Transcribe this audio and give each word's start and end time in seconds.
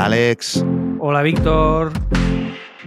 Hola 0.00 0.06
Alex. 0.06 0.64
Hola 0.98 1.20
Víctor. 1.20 1.92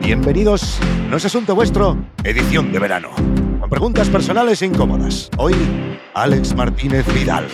Bienvenidos. 0.00 0.78
No 1.10 1.16
es 1.16 1.24
asunto 1.24 1.56
vuestro. 1.56 1.96
Edición 2.22 2.70
de 2.70 2.78
verano. 2.78 3.10
Con 3.58 3.68
preguntas 3.68 4.08
personales 4.08 4.62
e 4.62 4.66
incómodas. 4.66 5.28
Hoy, 5.36 5.56
Alex 6.14 6.54
Martínez 6.54 7.12
Vidal. 7.12 7.48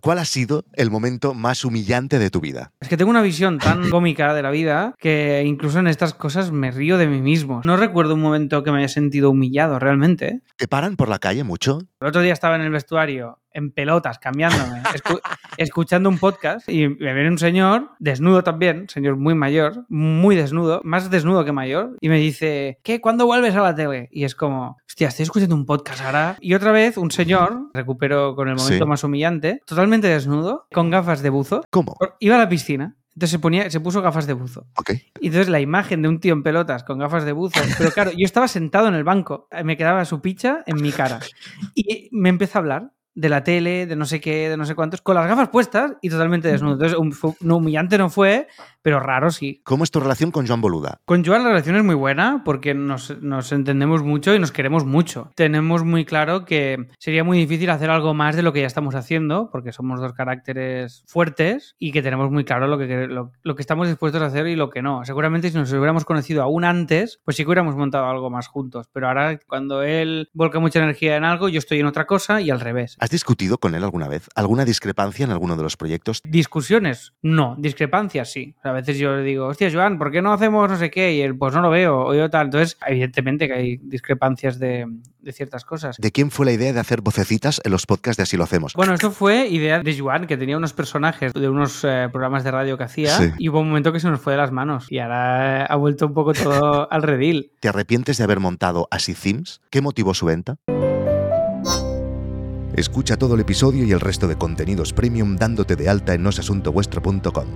¿Cuál 0.00 0.18
ha 0.18 0.24
sido 0.24 0.64
el 0.72 0.90
momento 0.90 1.34
más 1.34 1.66
humillante 1.66 2.18
de 2.18 2.30
tu 2.30 2.40
vida? 2.40 2.72
Es 2.80 2.88
que 2.88 2.96
tengo 2.96 3.10
una 3.10 3.20
visión 3.20 3.58
tan 3.58 3.90
cómica 3.90 4.32
de 4.32 4.42
la 4.42 4.50
vida 4.50 4.94
que 4.98 5.42
incluso 5.44 5.78
en 5.78 5.88
estas 5.88 6.14
cosas 6.14 6.50
me 6.50 6.70
río 6.70 6.96
de 6.96 7.06
mí 7.06 7.20
mismo. 7.20 7.60
No 7.66 7.76
recuerdo 7.76 8.14
un 8.14 8.22
momento 8.22 8.62
que 8.62 8.72
me 8.72 8.78
haya 8.78 8.88
sentido 8.88 9.28
humillado 9.28 9.78
realmente. 9.78 10.40
¿Te 10.56 10.68
paran 10.68 10.96
por 10.96 11.10
la 11.10 11.18
calle 11.18 11.44
mucho? 11.44 11.80
El 12.00 12.08
otro 12.08 12.22
día 12.22 12.32
estaba 12.32 12.56
en 12.56 12.62
el 12.62 12.70
vestuario 12.70 13.40
en 13.56 13.72
pelotas, 13.72 14.18
cambiándome, 14.18 14.82
escu 14.94 15.18
escuchando 15.56 16.08
un 16.08 16.18
podcast 16.18 16.68
y 16.68 16.88
me 16.88 17.14
viene 17.14 17.30
un 17.30 17.38
señor, 17.38 17.90
desnudo 17.98 18.44
también, 18.44 18.86
señor 18.88 19.16
muy 19.16 19.34
mayor, 19.34 19.84
muy 19.88 20.36
desnudo, 20.36 20.80
más 20.84 21.10
desnudo 21.10 21.44
que 21.44 21.52
mayor, 21.52 21.96
y 22.00 22.08
me 22.08 22.18
dice, 22.18 22.78
¿qué? 22.82 23.00
¿Cuándo 23.00 23.24
vuelves 23.26 23.54
a 23.54 23.62
la 23.62 23.74
tele? 23.74 24.08
Y 24.12 24.24
es 24.24 24.34
como, 24.34 24.76
hostia, 24.86 25.08
estoy 25.08 25.22
escuchando 25.24 25.54
un 25.54 25.64
podcast 25.66 26.02
ahora. 26.02 26.36
Y 26.40 26.54
otra 26.54 26.72
vez 26.72 26.96
un 26.98 27.10
señor, 27.10 27.70
recupero 27.72 28.36
con 28.36 28.48
el 28.48 28.56
momento 28.56 28.84
Sí. 28.84 28.88
más 28.88 29.02
humillante, 29.04 29.62
totalmente 29.66 30.08
desnudo, 30.08 30.66
con 30.72 30.90
gafas 30.90 31.22
de 31.22 31.30
buzo, 31.30 31.62
¿Cómo? 31.70 31.96
iba 32.20 32.36
a 32.36 32.38
la 32.38 32.48
piscina. 32.48 32.96
Entonces 33.14 33.30
se, 33.30 33.38
ponía, 33.38 33.70
se 33.70 33.80
puso 33.80 34.02
gafas 34.02 34.26
de 34.26 34.34
buzo. 34.34 34.66
Ok. 34.76 34.90
Y 35.22 35.28
entonces 35.28 35.48
la 35.48 35.58
imagen 35.60 36.02
de 36.02 36.08
un 36.08 36.20
tío 36.20 36.34
en 36.34 36.42
pelotas 36.42 36.84
con 36.84 36.98
gafas 36.98 37.24
de 37.24 37.32
buzo. 37.32 37.58
Pero 37.78 37.90
claro, 37.90 38.10
yo 38.10 38.26
estaba 38.26 38.46
sentado 38.46 38.88
en 38.88 38.94
el 38.94 39.04
banco, 39.04 39.48
me 39.64 39.78
quedaba 39.78 40.04
su 40.04 40.20
picha 40.20 40.62
en 40.66 40.82
mi 40.82 40.92
cara. 40.92 41.20
Y 41.74 42.10
me 42.12 42.28
empezó 42.28 42.58
a 42.58 42.60
hablar 42.60 42.90
de 43.16 43.28
la 43.28 43.42
tele, 43.42 43.86
de 43.86 43.96
no 43.96 44.04
sé 44.04 44.20
qué, 44.20 44.48
de 44.50 44.56
no 44.56 44.64
sé 44.66 44.74
cuántos, 44.76 45.00
con 45.00 45.14
las 45.16 45.26
gafas 45.26 45.48
puestas 45.48 45.94
y 46.02 46.10
totalmente 46.10 46.48
desnudo. 46.48 46.74
Entonces, 46.74 47.18
fue- 47.18 47.32
no, 47.40 47.56
humillante 47.56 47.96
no 47.98 48.10
fue, 48.10 48.46
pero 48.82 49.00
raro 49.00 49.30
sí. 49.30 49.60
¿Cómo 49.64 49.82
es 49.84 49.90
tu 49.90 49.98
relación 50.00 50.30
con 50.30 50.46
Joan 50.46 50.60
Boluda? 50.60 51.00
Con 51.06 51.24
Joan 51.24 51.42
la 51.42 51.48
relación 51.48 51.76
es 51.76 51.82
muy 51.82 51.94
buena 51.94 52.42
porque 52.44 52.74
nos, 52.74 53.20
nos 53.22 53.50
entendemos 53.52 54.02
mucho 54.04 54.34
y 54.34 54.38
nos 54.38 54.52
queremos 54.52 54.84
mucho. 54.84 55.32
Tenemos 55.34 55.82
muy 55.82 56.04
claro 56.04 56.44
que 56.44 56.86
sería 56.98 57.24
muy 57.24 57.38
difícil 57.38 57.70
hacer 57.70 57.90
algo 57.90 58.14
más 58.14 58.36
de 58.36 58.42
lo 58.42 58.52
que 58.52 58.60
ya 58.60 58.66
estamos 58.66 58.94
haciendo 58.94 59.48
porque 59.50 59.72
somos 59.72 59.98
dos 60.00 60.12
caracteres 60.12 61.02
fuertes 61.06 61.74
y 61.78 61.92
que 61.92 62.02
tenemos 62.02 62.30
muy 62.30 62.44
claro 62.44 62.66
lo 62.66 62.76
que, 62.78 63.06
lo, 63.08 63.32
lo 63.42 63.54
que 63.56 63.62
estamos 63.62 63.88
dispuestos 63.88 64.20
a 64.22 64.26
hacer 64.26 64.46
y 64.46 64.56
lo 64.56 64.70
que 64.70 64.82
no. 64.82 65.04
Seguramente 65.04 65.50
si 65.50 65.56
nos 65.56 65.72
hubiéramos 65.72 66.04
conocido 66.04 66.42
aún 66.42 66.64
antes, 66.64 67.20
pues 67.24 67.36
sí 67.38 67.42
que 67.44 67.48
hubiéramos 67.48 67.74
montado 67.76 68.04
algo 68.06 68.28
más 68.30 68.46
juntos. 68.46 68.88
Pero 68.92 69.08
ahora 69.08 69.38
cuando 69.46 69.82
él 69.82 70.28
volca 70.34 70.60
mucha 70.60 70.80
energía 70.80 71.16
en 71.16 71.24
algo, 71.24 71.48
yo 71.48 71.58
estoy 71.58 71.80
en 71.80 71.86
otra 71.86 72.06
cosa 72.06 72.40
y 72.42 72.50
al 72.50 72.60
revés. 72.60 72.96
¿Has 73.06 73.10
discutido 73.10 73.58
con 73.58 73.76
él 73.76 73.84
alguna 73.84 74.08
vez? 74.08 74.28
¿Alguna 74.34 74.64
discrepancia 74.64 75.24
en 75.24 75.30
alguno 75.30 75.56
de 75.56 75.62
los 75.62 75.76
proyectos? 75.76 76.20
Discusiones, 76.28 77.12
no. 77.22 77.54
Discrepancias, 77.56 78.32
sí. 78.32 78.56
A 78.64 78.72
veces 78.72 78.98
yo 78.98 79.14
le 79.14 79.22
digo, 79.22 79.46
hostia, 79.46 79.70
Joan, 79.72 79.96
¿por 79.96 80.10
qué 80.10 80.20
no 80.22 80.32
hacemos 80.32 80.68
no 80.68 80.76
sé 80.76 80.90
qué? 80.90 81.14
Y 81.14 81.20
él, 81.20 81.38
pues 81.38 81.54
no 81.54 81.60
lo 81.60 81.70
veo, 81.70 82.00
o 82.06 82.14
yo 82.16 82.28
tal. 82.30 82.46
Entonces, 82.46 82.76
evidentemente 82.84 83.46
que 83.46 83.54
hay 83.54 83.76
discrepancias 83.76 84.58
de, 84.58 84.86
de 85.20 85.32
ciertas 85.32 85.64
cosas. 85.64 85.98
¿De 85.98 86.10
quién 86.10 86.32
fue 86.32 86.46
la 86.46 86.52
idea 86.52 86.72
de 86.72 86.80
hacer 86.80 87.00
vocecitas 87.00 87.60
en 87.62 87.70
los 87.70 87.86
podcasts 87.86 88.16
de 88.16 88.24
Así 88.24 88.36
lo 88.36 88.42
hacemos? 88.42 88.72
Bueno, 88.74 88.92
esto 88.94 89.12
fue 89.12 89.46
idea 89.46 89.78
de 89.78 89.96
Joan, 89.96 90.26
que 90.26 90.36
tenía 90.36 90.56
unos 90.56 90.72
personajes 90.72 91.32
de 91.32 91.48
unos 91.48 91.84
eh, 91.84 92.08
programas 92.10 92.42
de 92.42 92.50
radio 92.50 92.76
que 92.76 92.82
hacía, 92.82 93.16
Sí. 93.16 93.30
y 93.38 93.48
hubo 93.50 93.60
un 93.60 93.68
momento 93.68 93.92
que 93.92 94.00
se 94.00 94.10
nos 94.10 94.20
fue 94.20 94.32
de 94.32 94.38
las 94.38 94.50
manos. 94.50 94.90
Y 94.90 94.98
ahora 94.98 95.64
ha 95.64 95.76
vuelto 95.76 96.08
un 96.08 96.12
poco 96.14 96.32
todo 96.32 96.88
al 96.90 97.04
redil. 97.04 97.52
¿Te 97.60 97.68
arrepientes 97.68 98.18
de 98.18 98.24
haber 98.24 98.40
montado 98.40 98.88
Así 98.90 99.14
Themes? 99.14 99.60
¿Qué 99.70 99.80
motivó 99.80 100.12
su 100.12 100.26
venta? 100.26 100.56
Escucha 102.76 103.16
todo 103.16 103.36
el 103.36 103.40
episodio 103.40 103.84
y 103.84 103.92
el 103.92 104.00
resto 104.00 104.28
de 104.28 104.36
contenidos 104.36 104.92
premium 104.92 105.36
dándote 105.36 105.76
de 105.76 105.88
alta 105.88 106.12
en 106.12 106.22
nosasuntovuestro.com. 106.22 107.46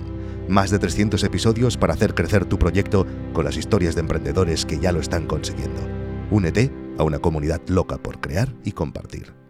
Más 0.49 0.71
de 0.71 0.79
300 0.79 1.23
episodios 1.23 1.77
para 1.77 1.93
hacer 1.93 2.15
crecer 2.15 2.45
tu 2.45 2.57
proyecto 2.57 3.05
con 3.31 3.45
las 3.45 3.55
historias 3.55 3.93
de 3.93 4.01
emprendedores 4.01 4.65
que 4.65 4.79
ya 4.79 4.91
lo 4.91 4.99
están 4.99 5.27
consiguiendo. 5.27 5.79
Únete 6.31 6.73
a 6.97 7.03
una 7.03 7.19
comunidad 7.19 7.61
loca 7.67 7.99
por 7.99 8.19
crear 8.19 8.55
y 8.63 8.71
compartir. 8.71 9.40